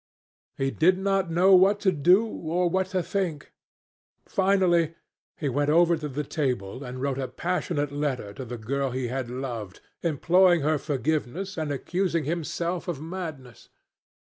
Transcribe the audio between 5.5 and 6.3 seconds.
over to the